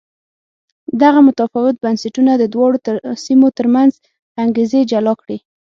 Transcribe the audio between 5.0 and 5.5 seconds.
کړې.